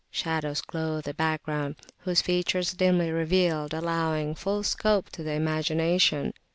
Shadows 0.09 0.61
clothed 0.61 1.05
the 1.05 1.13
background, 1.13 1.75
whose 2.05 2.23
features, 2.23 2.73
dimly 2.73 3.11
revealed, 3.11 3.71
allowed 3.71 4.39
full 4.39 4.63
scope 4.63 5.11
to 5.11 5.21
the 5.21 5.33
imagination. 5.33 6.33